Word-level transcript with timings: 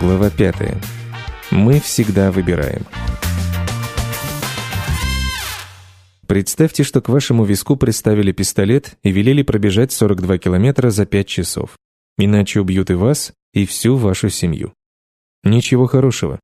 Глава 0.00 0.30
5. 0.30 0.54
Мы 1.50 1.78
всегда 1.78 2.32
выбираем. 2.32 2.86
Представьте, 6.26 6.84
что 6.84 7.02
к 7.02 7.10
вашему 7.10 7.44
виску 7.44 7.76
приставили 7.76 8.32
пистолет 8.32 8.96
и 9.02 9.10
велели 9.10 9.42
пробежать 9.42 9.92
42 9.92 10.38
километра 10.38 10.88
за 10.88 11.04
5 11.04 11.26
часов. 11.26 11.76
Иначе 12.16 12.60
убьют 12.60 12.88
и 12.88 12.94
вас, 12.94 13.34
и 13.52 13.66
всю 13.66 13.96
вашу 13.96 14.30
семью. 14.30 14.72
Ничего 15.44 15.86
хорошего. 15.86 16.40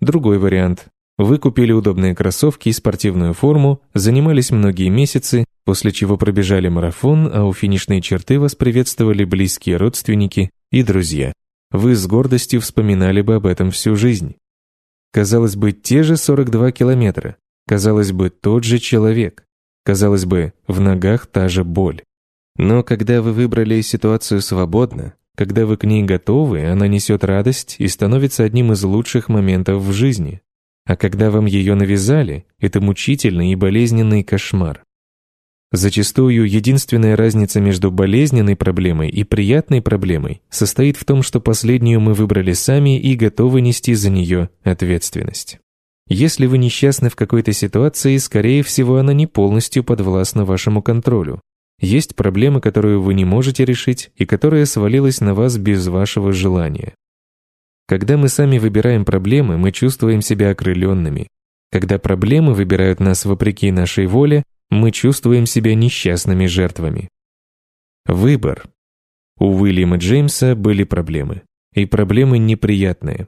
Другой 0.00 0.38
вариант. 0.38 0.86
Вы 1.18 1.36
купили 1.36 1.72
удобные 1.72 2.14
кроссовки 2.14 2.70
и 2.70 2.72
спортивную 2.72 3.34
форму, 3.34 3.82
занимались 3.92 4.50
многие 4.50 4.88
месяцы, 4.88 5.44
после 5.66 5.92
чего 5.92 6.16
пробежали 6.16 6.68
марафон, 6.68 7.30
а 7.30 7.44
у 7.44 7.52
финишной 7.52 8.00
черты 8.00 8.40
вас 8.40 8.54
приветствовали 8.54 9.24
близкие 9.24 9.76
родственники 9.76 10.48
и 10.70 10.82
друзья 10.82 11.34
вы 11.70 11.94
с 11.94 12.06
гордостью 12.06 12.60
вспоминали 12.60 13.20
бы 13.22 13.36
об 13.36 13.46
этом 13.46 13.70
всю 13.70 13.96
жизнь. 13.96 14.36
Казалось 15.12 15.56
бы, 15.56 15.72
те 15.72 16.02
же 16.02 16.16
42 16.16 16.72
километра. 16.72 17.36
Казалось 17.66 18.12
бы, 18.12 18.30
тот 18.30 18.64
же 18.64 18.78
человек. 18.78 19.44
Казалось 19.84 20.24
бы, 20.24 20.52
в 20.66 20.80
ногах 20.80 21.26
та 21.26 21.48
же 21.48 21.64
боль. 21.64 22.02
Но 22.56 22.82
когда 22.82 23.22
вы 23.22 23.32
выбрали 23.32 23.80
ситуацию 23.80 24.40
свободно, 24.40 25.14
когда 25.36 25.66
вы 25.66 25.76
к 25.76 25.84
ней 25.84 26.02
готовы, 26.02 26.66
она 26.66 26.86
несет 26.86 27.24
радость 27.24 27.76
и 27.78 27.88
становится 27.88 28.44
одним 28.44 28.72
из 28.72 28.82
лучших 28.84 29.28
моментов 29.28 29.82
в 29.82 29.92
жизни. 29.92 30.40
А 30.86 30.96
когда 30.96 31.30
вам 31.30 31.46
ее 31.46 31.74
навязали, 31.74 32.46
это 32.58 32.80
мучительный 32.80 33.52
и 33.52 33.56
болезненный 33.56 34.22
кошмар. 34.22 34.85
Зачастую 35.72 36.48
единственная 36.48 37.16
разница 37.16 37.60
между 37.60 37.90
болезненной 37.90 38.54
проблемой 38.54 39.08
и 39.10 39.24
приятной 39.24 39.82
проблемой 39.82 40.40
состоит 40.48 40.96
в 40.96 41.04
том, 41.04 41.22
что 41.22 41.40
последнюю 41.40 42.00
мы 42.00 42.14
выбрали 42.14 42.52
сами 42.52 43.00
и 43.00 43.16
готовы 43.16 43.60
нести 43.60 43.94
за 43.94 44.10
нее 44.10 44.50
ответственность. 44.62 45.58
Если 46.08 46.46
вы 46.46 46.58
несчастны 46.58 47.10
в 47.10 47.16
какой-то 47.16 47.52
ситуации, 47.52 48.16
скорее 48.18 48.62
всего, 48.62 48.98
она 48.98 49.12
не 49.12 49.26
полностью 49.26 49.82
подвластна 49.82 50.44
вашему 50.44 50.82
контролю. 50.82 51.40
Есть 51.80 52.14
проблема, 52.14 52.60
которую 52.60 53.02
вы 53.02 53.14
не 53.14 53.24
можете 53.24 53.64
решить 53.64 54.10
и 54.16 54.24
которая 54.24 54.66
свалилась 54.66 55.20
на 55.20 55.34
вас 55.34 55.58
без 55.58 55.88
вашего 55.88 56.32
желания. 56.32 56.94
Когда 57.88 58.16
мы 58.16 58.28
сами 58.28 58.58
выбираем 58.58 59.04
проблемы, 59.04 59.58
мы 59.58 59.72
чувствуем 59.72 60.22
себя 60.22 60.50
окрыленными. 60.50 61.26
Когда 61.72 61.98
проблемы 61.98 62.54
выбирают 62.54 63.00
нас 63.00 63.24
вопреки 63.24 63.72
нашей 63.72 64.06
воле, 64.06 64.44
мы 64.76 64.92
чувствуем 64.92 65.46
себя 65.46 65.74
несчастными 65.74 66.46
жертвами. 66.46 67.08
Выбор. 68.06 68.68
У 69.38 69.58
Уильяма 69.58 69.96
Джеймса 69.96 70.54
были 70.54 70.84
проблемы. 70.84 71.42
И 71.74 71.84
проблемы 71.86 72.38
неприятные. 72.38 73.26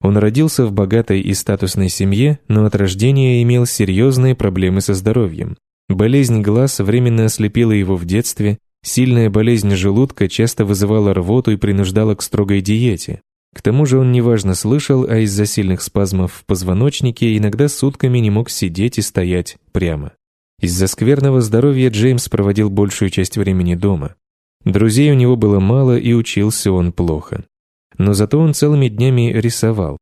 Он 0.00 0.16
родился 0.16 0.66
в 0.66 0.72
богатой 0.72 1.20
и 1.20 1.32
статусной 1.32 1.88
семье, 1.88 2.40
но 2.48 2.64
от 2.64 2.74
рождения 2.74 3.42
имел 3.42 3.66
серьезные 3.66 4.34
проблемы 4.34 4.80
со 4.80 4.94
здоровьем. 4.94 5.56
Болезнь 5.88 6.42
глаз 6.42 6.80
временно 6.80 7.26
ослепила 7.26 7.72
его 7.72 7.96
в 7.96 8.04
детстве, 8.04 8.58
сильная 8.84 9.30
болезнь 9.30 9.74
желудка 9.74 10.28
часто 10.28 10.64
вызывала 10.64 11.14
рвоту 11.14 11.52
и 11.52 11.56
принуждала 11.56 12.14
к 12.14 12.22
строгой 12.22 12.60
диете. 12.60 13.20
К 13.54 13.62
тому 13.62 13.86
же 13.86 13.98
он 13.98 14.12
неважно 14.12 14.54
слышал, 14.54 15.04
а 15.04 15.18
из-за 15.18 15.46
сильных 15.46 15.82
спазмов 15.82 16.32
в 16.32 16.44
позвоночнике 16.46 17.36
иногда 17.36 17.68
сутками 17.68 18.18
не 18.18 18.30
мог 18.30 18.50
сидеть 18.50 18.98
и 18.98 19.02
стоять 19.02 19.56
прямо. 19.72 20.12
Из-за 20.62 20.86
скверного 20.86 21.40
здоровья 21.40 21.90
Джеймс 21.90 22.28
проводил 22.28 22.70
большую 22.70 23.10
часть 23.10 23.36
времени 23.36 23.74
дома. 23.74 24.14
Друзей 24.64 25.10
у 25.10 25.14
него 25.14 25.34
было 25.34 25.58
мало, 25.58 25.98
и 25.98 26.12
учился 26.12 26.70
он 26.70 26.92
плохо. 26.92 27.44
Но 27.98 28.14
зато 28.14 28.38
он 28.38 28.54
целыми 28.54 28.86
днями 28.86 29.32
рисовал. 29.32 29.98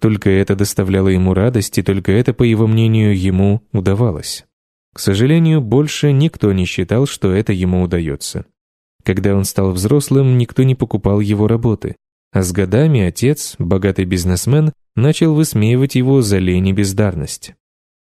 Только 0.00 0.30
это 0.30 0.54
доставляло 0.54 1.08
ему 1.08 1.34
радость, 1.34 1.76
и 1.78 1.82
только 1.82 2.12
это, 2.12 2.32
по 2.32 2.44
его 2.44 2.68
мнению, 2.68 3.18
ему 3.18 3.62
удавалось. 3.72 4.44
К 4.94 5.00
сожалению, 5.00 5.60
больше 5.60 6.12
никто 6.12 6.52
не 6.52 6.66
считал, 6.66 7.06
что 7.06 7.32
это 7.32 7.52
ему 7.52 7.82
удается. 7.82 8.46
Когда 9.02 9.34
он 9.34 9.44
стал 9.44 9.72
взрослым, 9.72 10.38
никто 10.38 10.62
не 10.62 10.76
покупал 10.76 11.18
его 11.18 11.48
работы. 11.48 11.96
А 12.32 12.42
с 12.42 12.52
годами 12.52 13.00
отец, 13.00 13.56
богатый 13.58 14.04
бизнесмен, 14.04 14.72
начал 14.94 15.34
высмеивать 15.34 15.96
его 15.96 16.22
за 16.22 16.38
лень 16.38 16.68
и 16.68 16.72
бездарность. 16.72 17.54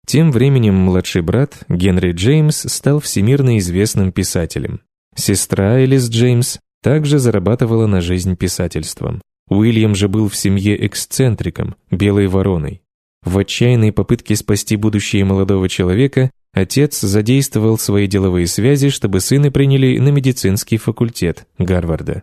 Тем 0.06 0.32
временем 0.32 0.76
младший 0.76 1.22
брат, 1.22 1.66
Генри 1.68 2.12
Джеймс, 2.12 2.72
стал 2.72 3.00
всемирно 3.00 3.58
известным 3.58 4.12
писателем. 4.12 4.82
Сестра 5.16 5.80
Элис 5.80 6.10
Джеймс 6.10 6.60
также 6.84 7.18
зарабатывала 7.18 7.88
на 7.88 8.02
жизнь 8.02 8.36
писательством. 8.36 9.22
Уильям 9.50 9.96
же 9.96 10.08
был 10.08 10.30
в 10.30 10.36
семье 10.36 10.86
эксцентриком, 10.86 11.76
белой 11.90 12.28
вороной. 12.28 12.82
В 13.24 13.38
отчаянной 13.40 13.92
попытке 13.92 14.36
спасти 14.36 14.76
будущее 14.76 15.26
молодого 15.26 15.68
человека 15.68 16.30
отец 16.54 17.00
задействовал 17.00 17.80
свои 17.80 18.06
деловые 18.06 18.46
связи, 18.46 18.90
чтобы 18.90 19.20
сына 19.20 19.52
приняли 19.52 19.98
на 19.98 20.10
медицинский 20.10 20.78
факультет 20.78 21.48
Гарварда. 21.58 22.22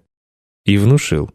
И 0.65 0.79
внушил. 0.79 1.31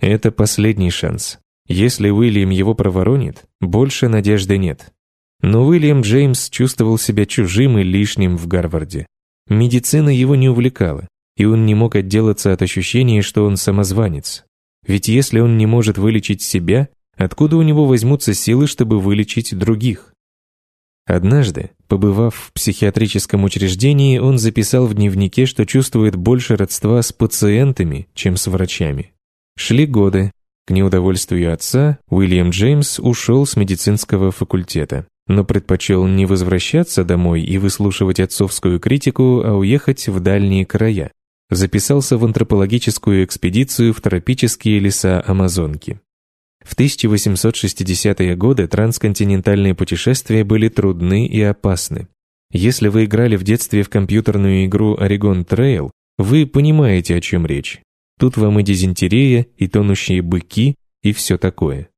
Это 0.00 0.32
последний 0.32 0.90
шанс. 0.90 1.38
Если 1.68 2.10
Уильям 2.10 2.50
его 2.50 2.74
проворонит, 2.74 3.44
больше 3.60 4.08
надежды 4.08 4.58
нет. 4.58 4.92
Но 5.42 5.66
Уильям 5.66 6.02
Джеймс 6.02 6.48
чувствовал 6.48 6.98
себя 6.98 7.26
чужим 7.26 7.76
и 7.78 7.82
лишним 7.82 8.36
в 8.36 8.46
Гарварде. 8.46 9.06
Медицина 9.48 10.08
его 10.08 10.36
не 10.36 10.48
увлекала, 10.48 11.08
и 11.36 11.44
он 11.44 11.66
не 11.66 11.74
мог 11.74 11.96
отделаться 11.96 12.52
от 12.52 12.62
ощущения, 12.62 13.22
что 13.22 13.44
он 13.44 13.56
самозванец. 13.56 14.44
Ведь 14.86 15.08
если 15.08 15.40
он 15.40 15.58
не 15.58 15.66
может 15.66 15.98
вылечить 15.98 16.42
себя, 16.42 16.88
откуда 17.16 17.56
у 17.56 17.62
него 17.62 17.86
возьмутся 17.86 18.34
силы, 18.34 18.68
чтобы 18.68 19.00
вылечить 19.00 19.56
других? 19.56 20.12
Однажды, 21.06 21.70
побывав 21.88 22.36
в 22.36 22.52
психиатрическом 22.52 23.42
учреждении, 23.42 24.18
он 24.18 24.38
записал 24.38 24.86
в 24.86 24.94
дневнике, 24.94 25.46
что 25.46 25.66
чувствует 25.66 26.14
больше 26.14 26.56
родства 26.56 27.02
с 27.02 27.12
пациентами, 27.12 28.06
чем 28.14 28.36
с 28.36 28.46
врачами. 28.46 29.12
Шли 29.56 29.86
годы. 29.86 30.30
К 30.64 30.70
неудовольствию 30.70 31.52
отца 31.52 31.98
Уильям 32.08 32.50
Джеймс 32.50 33.00
ушел 33.00 33.44
с 33.46 33.56
медицинского 33.56 34.30
факультета 34.30 35.08
но 35.26 35.44
предпочел 35.44 36.06
не 36.06 36.26
возвращаться 36.26 37.04
домой 37.04 37.42
и 37.42 37.58
выслушивать 37.58 38.20
отцовскую 38.20 38.80
критику, 38.80 39.42
а 39.44 39.54
уехать 39.54 40.08
в 40.08 40.20
дальние 40.20 40.66
края. 40.66 41.12
Записался 41.50 42.16
в 42.16 42.24
антропологическую 42.24 43.24
экспедицию 43.24 43.92
в 43.92 44.00
тропические 44.00 44.78
леса 44.78 45.22
Амазонки. 45.26 46.00
В 46.64 46.76
1860-е 46.76 48.36
годы 48.36 48.68
трансконтинентальные 48.68 49.74
путешествия 49.74 50.44
были 50.44 50.68
трудны 50.68 51.26
и 51.26 51.40
опасны. 51.42 52.08
Если 52.52 52.88
вы 52.88 53.06
играли 53.06 53.36
в 53.36 53.42
детстве 53.42 53.82
в 53.82 53.88
компьютерную 53.88 54.66
игру 54.66 54.96
Oregon 54.96 55.44
Trail, 55.44 55.90
вы 56.18 56.46
понимаете, 56.46 57.16
о 57.16 57.20
чем 57.20 57.46
речь. 57.46 57.80
Тут 58.18 58.36
вам 58.36 58.60
и 58.60 58.62
дизентерия, 58.62 59.46
и 59.56 59.66
тонущие 59.66 60.22
быки, 60.22 60.76
и 61.02 61.12
все 61.12 61.38
такое. 61.38 61.88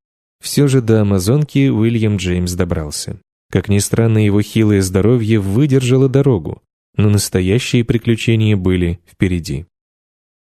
Все 0.45 0.69
же 0.69 0.83
до 0.83 1.01
Амазонки 1.01 1.71
Уильям 1.71 2.19
Джеймс 2.19 2.53
добрался. 2.53 3.19
Как 3.51 3.71
ни 3.71 3.79
странно, 3.79 4.23
его 4.23 4.43
хилое 4.43 4.83
здоровье 4.83 5.41
выдержало 5.41 6.11
дорогу, 6.11 6.63
но 6.99 7.09
настоящие 7.09 7.83
приключения 7.83 8.55
были 8.55 9.01
впереди. 9.11 9.65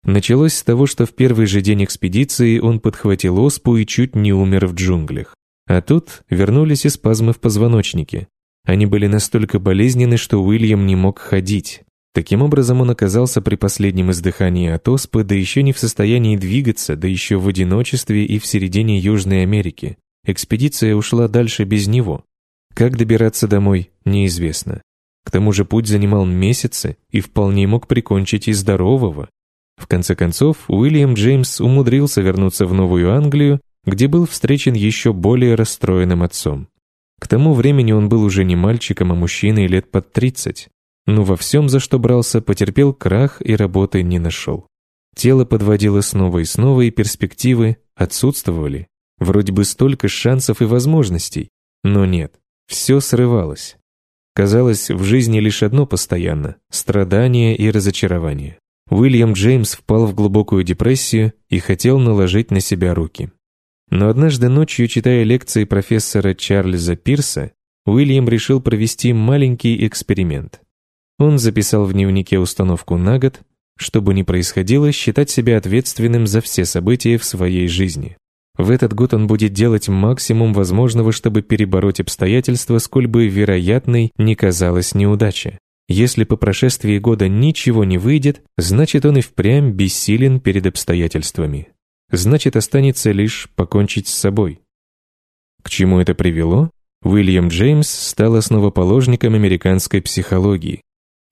Началось 0.03 0.55
с 0.55 0.63
того, 0.63 0.87
что 0.87 1.05
в 1.05 1.13
первый 1.13 1.45
же 1.45 1.61
день 1.61 1.83
экспедиции 1.83 2.57
он 2.57 2.79
подхватил 2.79 3.37
оспу 3.37 3.77
и 3.77 3.85
чуть 3.85 4.15
не 4.15 4.33
умер 4.33 4.65
в 4.65 4.73
джунглях. 4.73 5.35
А 5.67 5.83
тут 5.83 6.23
вернулись 6.31 6.85
и 6.85 6.89
спазмы 6.89 7.31
в 7.31 7.39
позвоночнике. 7.39 8.27
Они 8.65 8.87
были 8.87 9.05
настолько 9.05 9.59
болезненны, 9.59 10.17
что 10.17 10.43
Уильям 10.43 10.87
не 10.87 10.95
мог 10.95 11.19
ходить. 11.19 11.83
Таким 12.13 12.41
образом, 12.41 12.81
он 12.81 12.89
оказался 12.89 13.41
при 13.41 13.55
последнем 13.55 14.11
издыхании 14.11 14.69
от 14.69 14.87
оспы, 14.89 15.23
да 15.23 15.33
еще 15.33 15.63
не 15.63 15.71
в 15.71 15.79
состоянии 15.79 16.35
двигаться, 16.35 16.97
да 16.97 17.07
еще 17.07 17.37
в 17.37 17.47
одиночестве 17.47 18.25
и 18.25 18.37
в 18.37 18.45
середине 18.45 18.99
Южной 18.99 19.43
Америки. 19.43 19.97
Экспедиция 20.25 20.95
ушла 20.95 21.29
дальше 21.29 21.63
без 21.63 21.87
него. 21.87 22.25
Как 22.73 22.97
добираться 22.97 23.47
домой, 23.47 23.91
неизвестно. 24.03 24.81
К 25.23 25.31
тому 25.31 25.53
же 25.53 25.63
путь 25.63 25.87
занимал 25.87 26.25
месяцы 26.25 26.97
и 27.11 27.21
вполне 27.21 27.65
мог 27.65 27.87
прикончить 27.87 28.49
и 28.49 28.53
здорового. 28.53 29.29
В 29.77 29.87
конце 29.87 30.13
концов, 30.13 30.57
Уильям 30.67 31.13
Джеймс 31.13 31.61
умудрился 31.61 32.21
вернуться 32.21 32.65
в 32.65 32.73
Новую 32.73 33.13
Англию, 33.13 33.61
где 33.85 34.07
был 34.07 34.27
встречен 34.27 34.73
еще 34.73 35.13
более 35.13 35.55
расстроенным 35.55 36.23
отцом. 36.23 36.67
К 37.19 37.27
тому 37.27 37.53
времени 37.53 37.93
он 37.93 38.09
был 38.09 38.23
уже 38.23 38.43
не 38.43 38.55
мальчиком, 38.55 39.11
а 39.11 39.15
мужчиной 39.15 39.67
лет 39.67 39.89
под 39.89 40.11
30 40.11 40.69
но 41.11 41.23
во 41.23 41.35
всем, 41.35 41.69
за 41.69 41.79
что 41.79 41.99
брался, 41.99 42.41
потерпел 42.41 42.93
крах 42.93 43.41
и 43.41 43.55
работы 43.55 44.01
не 44.01 44.17
нашел. 44.17 44.67
Тело 45.15 45.43
подводило 45.43 46.01
снова 46.01 46.39
и 46.39 46.45
снова, 46.45 46.81
и 46.81 46.89
перспективы 46.89 47.77
отсутствовали. 47.95 48.87
Вроде 49.19 49.51
бы 49.51 49.65
столько 49.65 50.07
шансов 50.07 50.61
и 50.61 50.65
возможностей, 50.65 51.49
но 51.83 52.05
нет, 52.05 52.39
все 52.67 53.01
срывалось. 53.01 53.77
Казалось, 54.33 54.89
в 54.89 55.03
жизни 55.03 55.39
лишь 55.39 55.61
одно 55.61 55.85
постоянно– 55.85 56.55
страдание 56.71 57.55
и 57.57 57.69
разочарование. 57.69 58.57
Уильям 58.89 59.33
Джеймс 59.33 59.73
впал 59.73 60.05
в 60.05 60.15
глубокую 60.15 60.63
депрессию 60.63 61.33
и 61.49 61.59
хотел 61.59 61.99
наложить 61.99 62.51
на 62.51 62.61
себя 62.61 62.93
руки. 62.93 63.31
Но 63.89 64.07
однажды 64.07 64.47
ночью, 64.47 64.87
читая 64.87 65.23
лекции 65.23 65.65
профессора 65.65 66.33
Чарльза 66.33 66.95
Пирса, 66.95 67.51
Уильям 67.85 68.29
решил 68.29 68.61
провести 68.61 69.11
маленький 69.11 69.85
эксперимент. 69.85 70.61
Он 71.21 71.37
записал 71.37 71.85
в 71.85 71.93
дневнике 71.93 72.39
установку 72.39 72.97
на 72.97 73.19
год, 73.19 73.41
что 73.77 74.01
бы 74.01 74.15
ни 74.15 74.23
происходило, 74.23 74.91
считать 74.91 75.29
себя 75.29 75.57
ответственным 75.57 76.25
за 76.25 76.41
все 76.41 76.65
события 76.65 77.19
в 77.19 77.23
своей 77.23 77.67
жизни. 77.67 78.17
В 78.57 78.71
этот 78.71 78.95
год 78.95 79.13
он 79.13 79.27
будет 79.27 79.53
делать 79.53 79.87
максимум 79.87 80.51
возможного, 80.51 81.11
чтобы 81.11 81.43
перебороть 81.43 81.99
обстоятельства, 81.99 82.79
сколь 82.79 83.05
бы 83.05 83.27
вероятной 83.27 84.11
не 84.17 84.33
казалась 84.33 84.95
неудача. 84.95 85.59
Если 85.87 86.23
по 86.23 86.37
прошествии 86.37 86.97
года 86.97 87.27
ничего 87.27 87.83
не 87.83 87.99
выйдет, 87.99 88.41
значит 88.57 89.05
он 89.05 89.17
и 89.17 89.21
впрямь 89.21 89.69
бессилен 89.73 90.39
перед 90.39 90.65
обстоятельствами. 90.65 91.67
Значит 92.11 92.55
останется 92.55 93.11
лишь 93.11 93.47
покончить 93.55 94.07
с 94.07 94.13
собой. 94.15 94.61
К 95.61 95.69
чему 95.69 95.99
это 95.99 96.15
привело? 96.15 96.71
Уильям 97.03 97.49
Джеймс 97.49 97.87
стал 97.87 98.37
основоположником 98.37 99.35
американской 99.35 100.01
психологии. 100.01 100.81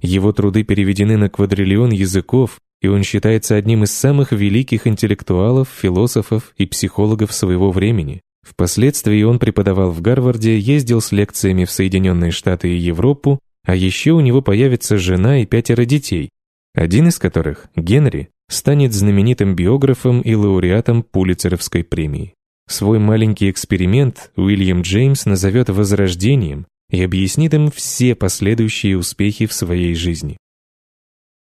Его 0.02 0.32
труды 0.32 0.64
переведены 0.64 1.18
на 1.18 1.30
квадриллион 1.30 1.92
языков, 1.92 2.60
и 2.82 2.88
он 2.88 3.04
считается 3.04 3.56
одним 3.56 3.84
из 3.84 3.92
самых 3.92 4.32
великих 4.32 4.88
интеллектуалов, 4.88 5.68
философов 5.70 6.54
и 6.58 6.66
психологов 6.66 7.34
своего 7.34 7.72
времени. 7.72 8.22
Впоследствии 8.42 9.22
он 9.24 9.38
преподавал 9.38 9.92
в 9.92 10.02
Гарварде, 10.02 10.58
ездил 10.58 11.02
с 11.02 11.12
лекциями 11.12 11.66
в 11.66 11.72
Соединенные 11.72 12.32
Штаты 12.32 12.70
и 12.70 12.78
Европу, 12.78 13.40
а 13.66 13.76
еще 13.76 14.12
у 14.12 14.22
него 14.22 14.42
появится 14.42 14.98
жена 14.98 15.42
и 15.42 15.46
пятеро 15.46 15.86
детей, 15.86 16.30
один 16.74 17.10
из 17.10 17.20
которых, 17.20 17.68
Генри, 17.76 18.30
станет 18.50 18.94
знаменитым 18.94 19.56
биографом 19.56 20.22
и 20.22 20.34
лауреатом 20.34 21.04
Пулицеровской 21.04 21.84
премии. 21.84 22.34
Свой 22.68 23.00
маленький 23.00 23.50
эксперимент 23.50 24.32
Уильям 24.36 24.82
Джеймс 24.82 25.26
назовет 25.26 25.70
«возрождением» 25.70 26.68
и 26.90 27.02
объяснит 27.04 27.54
им 27.54 27.72
все 27.72 28.16
последующие 28.16 28.98
успехи 28.98 29.46
в 29.46 29.54
своей 29.54 29.96
жизни. 29.96 30.38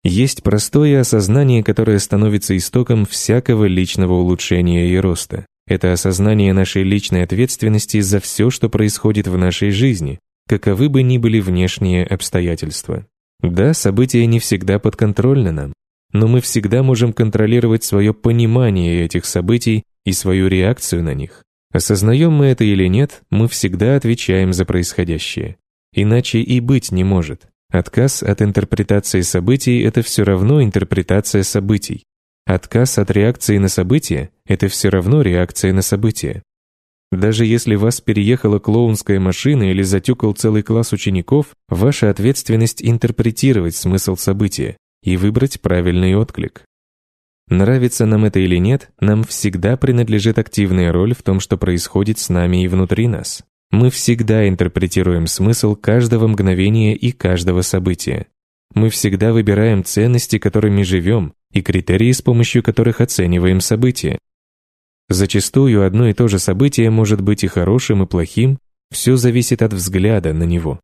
Есть 0.02 0.42
простое 0.42 1.00
осознание, 1.00 1.64
которое 1.64 1.98
становится 1.98 2.56
истоком 2.56 3.06
всякого 3.06 3.64
личного 3.64 4.14
улучшения 4.14 4.92
и 4.92 4.96
роста. 4.96 5.46
Это 5.66 5.92
осознание 5.92 6.52
нашей 6.52 6.84
личной 6.84 7.24
ответственности 7.24 8.00
за 8.00 8.20
все, 8.20 8.50
что 8.50 8.68
происходит 8.68 9.26
в 9.26 9.36
нашей 9.36 9.70
жизни, 9.70 10.20
каковы 10.48 10.88
бы 10.88 11.02
ни 11.02 11.18
были 11.18 11.40
внешние 11.40 12.06
обстоятельства. 12.06 13.04
Да, 13.40 13.74
события 13.74 14.24
не 14.26 14.38
всегда 14.38 14.78
подконтрольны 14.78 15.50
нам, 15.50 15.72
но 16.12 16.28
мы 16.28 16.40
всегда 16.40 16.82
можем 16.84 17.12
контролировать 17.12 17.82
свое 17.82 18.14
понимание 18.14 19.04
этих 19.04 19.26
событий 19.26 19.82
и 20.04 20.12
свою 20.12 20.46
реакцию 20.46 21.02
на 21.02 21.14
них. 21.14 21.42
Осознаем 21.76 22.32
мы 22.32 22.46
это 22.46 22.64
или 22.64 22.86
нет, 22.86 23.20
мы 23.28 23.48
всегда 23.48 23.96
отвечаем 23.96 24.54
за 24.54 24.64
происходящее. 24.64 25.58
Иначе 25.92 26.40
и 26.40 26.58
быть 26.60 26.90
не 26.90 27.04
может. 27.04 27.48
Отказ 27.70 28.22
от 28.22 28.40
интерпретации 28.40 29.20
событий– 29.20 29.80
это 29.82 30.00
все 30.00 30.22
равно 30.22 30.62
интерпретация 30.62 31.42
событий. 31.42 32.04
Отказ 32.46 32.96
от 32.96 33.10
реакции 33.10 33.58
на 33.58 33.68
события– 33.68 34.30
это 34.46 34.68
все 34.68 34.88
равно 34.88 35.20
реакция 35.20 35.74
на 35.74 35.82
события. 35.82 36.42
Даже 37.12 37.44
если 37.44 37.74
вас 37.74 38.00
переехала 38.00 38.58
клоунская 38.58 39.20
машина 39.20 39.64
или 39.64 39.82
затюкал 39.82 40.32
целый 40.32 40.62
класс 40.62 40.94
учеников, 40.94 41.48
ваша 41.68 42.08
ответственность 42.08 42.82
интерпретировать 42.82 43.76
смысл 43.76 44.16
события 44.16 44.78
и 45.02 45.18
выбрать 45.18 45.60
правильный 45.60 46.16
отклик. 46.16 46.64
Нравится 47.48 48.06
нам 48.06 48.24
это 48.24 48.40
или 48.40 48.56
нет, 48.56 48.90
нам 49.00 49.22
всегда 49.22 49.76
принадлежит 49.76 50.38
активная 50.38 50.92
роль 50.92 51.14
в 51.14 51.22
том, 51.22 51.38
что 51.38 51.56
происходит 51.56 52.18
с 52.18 52.28
нами 52.28 52.64
и 52.64 52.68
внутри 52.68 53.06
нас. 53.06 53.44
Мы 53.70 53.90
всегда 53.90 54.48
интерпретируем 54.48 55.26
смысл 55.26 55.76
каждого 55.76 56.26
мгновения 56.26 56.94
и 56.96 57.12
каждого 57.12 57.62
события. 57.62 58.26
Мы 58.74 58.90
всегда 58.90 59.32
выбираем 59.32 59.84
ценности, 59.84 60.38
которыми 60.38 60.82
живем, 60.82 61.34
и 61.52 61.62
критерии, 61.62 62.12
с 62.12 62.20
помощью 62.20 62.62
которых 62.62 63.00
оцениваем 63.00 63.60
события. 63.60 64.18
Зачастую 65.08 65.86
одно 65.86 66.08
и 66.08 66.14
то 66.14 66.26
же 66.26 66.40
событие 66.40 66.90
может 66.90 67.20
быть 67.20 67.44
и 67.44 67.46
хорошим, 67.46 68.02
и 68.02 68.06
плохим, 68.06 68.58
все 68.90 69.16
зависит 69.16 69.62
от 69.62 69.72
взгляда 69.72 70.32
на 70.32 70.42
него. 70.42 70.80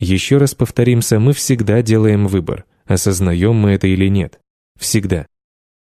Еще 0.00 0.38
раз 0.38 0.54
повторимся, 0.54 1.20
мы 1.20 1.32
всегда 1.32 1.80
делаем 1.82 2.26
выбор, 2.26 2.64
осознаем 2.86 3.54
мы 3.54 3.70
это 3.70 3.86
или 3.86 4.08
нет. 4.08 4.40
Всегда. 4.78 5.26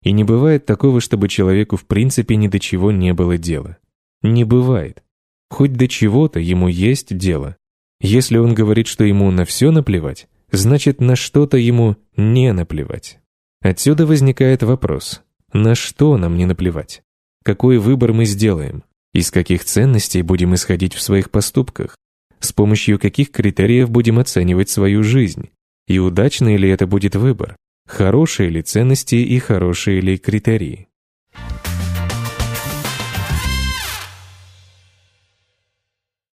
И 0.03 0.13
не 0.13 0.25
бывает 0.25 0.67
такого, 0.67 1.01
чтобы 1.01 1.29
человеку 1.29 1.77
в 1.77 1.85
принципе 1.87 2.37
ни 2.37 2.49
до 2.49 2.59
чего 2.59 2.91
не 2.91 3.13
было 3.13 3.37
дела. 3.37 3.77
Не 4.23 4.45
бывает. 4.45 5.03
Хоть 5.51 5.75
до 5.75 5.89
чего-то 5.89 6.41
ему 6.41 6.69
есть 6.69 7.17
дело. 7.17 7.57
Если 8.01 8.39
он 8.39 8.55
говорит, 8.55 8.87
что 8.87 9.05
ему 9.05 9.31
на 9.31 9.45
все 9.45 9.71
наплевать, 9.71 10.29
значит 10.51 11.01
на 11.01 11.17
что-то 11.17 11.59
ему 11.59 11.97
не 12.17 12.53
наплевать. 12.53 13.19
Отсюда 13.61 14.07
возникает 14.07 14.63
вопрос, 14.63 15.23
на 15.53 15.75
что 15.75 16.17
нам 16.17 16.37
не 16.39 16.47
наплевать? 16.47 17.03
Какой 17.45 17.79
выбор 17.79 18.13
мы 18.13 18.25
сделаем? 18.25 18.85
Из 19.13 19.31
каких 19.31 19.65
ценностей 19.65 20.23
будем 20.23 20.55
исходить 20.55 20.95
в 20.95 21.03
своих 21.03 21.31
поступках? 21.31 21.97
С 22.39 22.53
помощью 22.53 22.99
каких 22.99 23.33
критериев 23.33 23.91
будем 23.91 24.19
оценивать 24.19 24.71
свою 24.71 25.03
жизнь? 25.03 25.51
И 25.87 25.99
удачный 25.99 26.57
ли 26.57 26.69
это 26.71 26.87
будет 26.87 27.17
выбор? 27.17 27.57
Хорошие 27.91 28.51
ли 28.51 28.63
ценности 28.63 29.17
и 29.17 29.41
хорошие 29.41 30.01
ли 30.01 30.17
критерии? 30.17 30.90